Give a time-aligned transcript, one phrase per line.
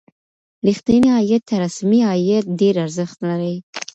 [0.67, 3.55] ریښتینی عاید تر اسمي عاید ډېر ارزښت لري.